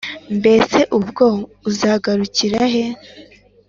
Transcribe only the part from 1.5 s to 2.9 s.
uzagarukira he?!